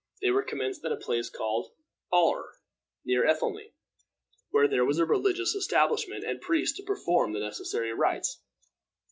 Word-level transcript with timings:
They 0.19 0.31
were 0.31 0.41
commenced 0.41 0.83
at 0.83 0.91
a 0.91 0.95
place 0.97 1.29
called 1.29 1.73
Aulre, 2.11 2.53
near 3.05 3.23
Ethelney, 3.23 3.73
where 4.49 4.67
there 4.67 4.83
was 4.83 4.97
a 4.97 5.05
religious 5.05 5.53
establishment 5.53 6.23
and 6.25 6.41
priests 6.41 6.75
to 6.77 6.83
perform 6.83 7.33
the 7.33 7.39
necessary 7.39 7.93
rites. 7.93 8.41